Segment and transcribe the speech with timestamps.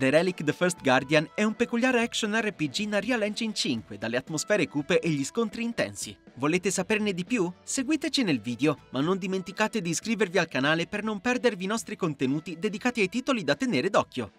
[0.00, 4.16] The Relic The First Guardian è un peculiare action RPG in Unreal Engine 5 dalle
[4.16, 6.16] atmosfere cupe e gli scontri intensi.
[6.36, 7.52] Volete saperne di più?
[7.62, 11.96] Seguiteci nel video, ma non dimenticate di iscrivervi al canale per non perdervi i nostri
[11.96, 14.32] contenuti dedicati ai titoli da tenere d'occhio.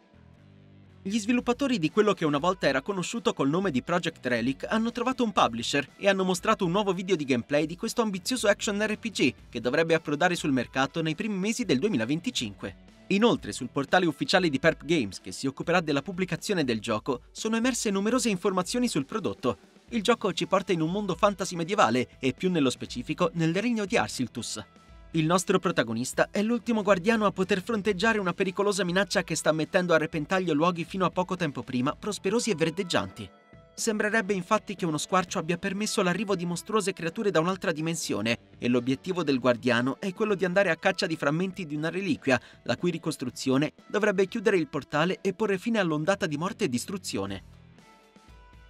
[1.04, 4.92] Gli sviluppatori di quello che una volta era conosciuto col nome di Project Relic hanno
[4.92, 8.84] trovato un publisher e hanno mostrato un nuovo video di gameplay di questo ambizioso action
[8.84, 12.90] RPG che dovrebbe approdare sul mercato nei primi mesi del 2025.
[13.12, 17.58] Inoltre, sul portale ufficiale di Perp Games, che si occuperà della pubblicazione del gioco, sono
[17.58, 19.58] emerse numerose informazioni sul prodotto.
[19.90, 23.86] Il gioco ci porta in un mondo fantasy medievale e più nello specifico nel regno
[23.86, 24.64] di Arsiltus.
[25.12, 29.94] Il nostro protagonista è l'ultimo guardiano a poter fronteggiare una pericolosa minaccia che sta mettendo
[29.94, 33.30] a repentaglio luoghi fino a poco tempo prima prosperosi e verdeggianti.
[33.74, 38.68] Sembrerebbe infatti che uno squarcio abbia permesso l'arrivo di mostruose creature da un'altra dimensione e
[38.68, 42.78] l'obiettivo del guardiano è quello di andare a caccia di frammenti di una reliquia, la
[42.78, 47.44] cui ricostruzione dovrebbe chiudere il portale e porre fine all'ondata di morte e distruzione.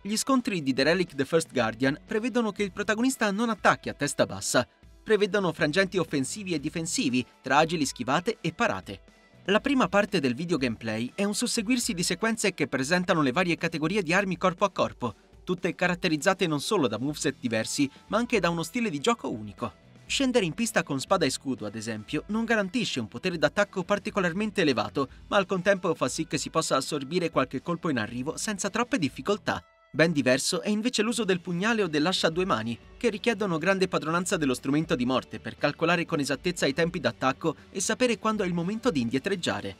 [0.04, 3.94] Gli scontri di The Relic The First Guardian prevedono che il protagonista non attacchi a
[3.94, 4.68] testa bassa,
[5.04, 9.02] prevedono frangenti offensivi e difensivi tra agili schivate e parate.
[9.46, 13.58] La prima parte del video gameplay è un susseguirsi di sequenze che presentano le varie
[13.58, 18.40] categorie di armi corpo a corpo, tutte caratterizzate non solo da moveset diversi, ma anche
[18.40, 19.74] da uno stile di gioco unico.
[20.06, 24.62] Scendere in pista con spada e scudo, ad esempio, non garantisce un potere d'attacco particolarmente
[24.62, 28.70] elevato, ma al contempo fa sì che si possa assorbire qualche colpo in arrivo senza
[28.70, 29.64] troppe difficoltà.
[29.94, 33.90] Ben diverso è invece l'uso del pugnale o dell'ascia a due mani, che richiedono grande
[33.90, 38.44] padronanza dello strumento di morte per calcolare con esattezza i tempi d'attacco e sapere quando
[38.44, 39.76] è il momento di indietreggiare.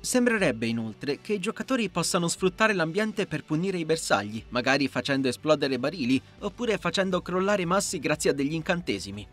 [0.00, 5.78] Sembrerebbe inoltre che i giocatori possano sfruttare l'ambiente per punire i bersagli, magari facendo esplodere
[5.78, 9.24] barili oppure facendo crollare massi grazie a degli incantesimi.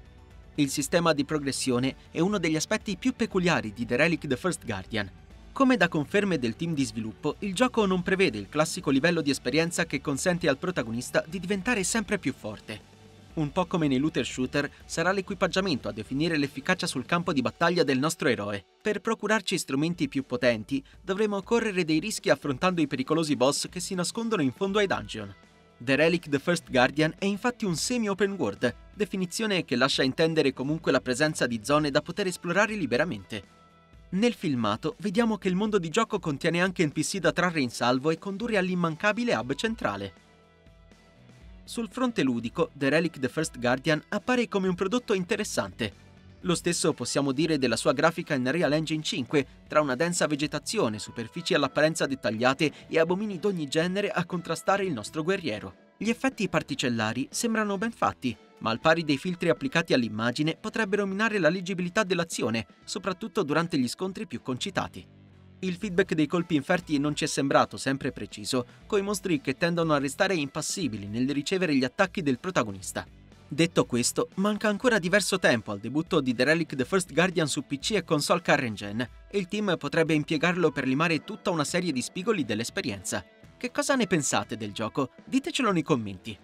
[0.55, 4.63] Il sistema di progressione è uno degli aspetti più peculiari di The Relic The First
[4.63, 5.09] Guardian,
[5.53, 9.29] come da conferme del team di sviluppo, il gioco non prevede il classico livello di
[9.29, 12.91] esperienza che consente al protagonista di diventare sempre più forte.
[13.35, 17.83] Un po' come nei looter shooter, sarà l'equipaggiamento a definire l'efficacia sul campo di battaglia
[17.83, 18.65] del nostro eroe.
[18.81, 23.93] Per procurarci strumenti più potenti, dovremo correre dei rischi affrontando i pericolosi boss che si
[23.93, 25.33] nascondono in fondo ai dungeon.
[25.77, 30.91] The Relic The First Guardian è infatti un semi-open world, definizione che lascia intendere comunque
[30.91, 33.61] la presenza di zone da poter esplorare liberamente.
[34.13, 38.11] Nel filmato vediamo che il mondo di gioco contiene anche NPC da trarre in salvo
[38.11, 40.13] e condurre all'immancabile hub centrale.
[41.63, 46.01] Sul fronte ludico, The Relic The First Guardian appare come un prodotto interessante.
[46.41, 50.99] Lo stesso possiamo dire della sua grafica in Real Engine 5, tra una densa vegetazione,
[50.99, 55.82] superfici all'apparenza dettagliate e abomini d'ogni genere a contrastare il nostro guerriero.
[55.97, 61.37] Gli effetti particellari sembrano ben fatti, ma al pari dei filtri applicati all'immagine potrebbero minare
[61.37, 65.05] la leggibilità dell'azione, soprattutto durante gli scontri più concitati.
[65.59, 69.93] Il feedback dei colpi inferti non ci è sembrato sempre preciso, coi mostri che tendono
[69.93, 73.05] a restare impassibili nel ricevere gli attacchi del protagonista.
[73.47, 77.61] Detto questo, manca ancora diverso tempo al debutto di The Relic The First Guardian su
[77.65, 81.91] PC e console current gen, e il team potrebbe impiegarlo per limare tutta una serie
[81.91, 83.23] di spigoli dell'esperienza.
[83.63, 85.11] Che cosa ne pensate del gioco?
[85.23, 86.37] Ditecelo nei commenti.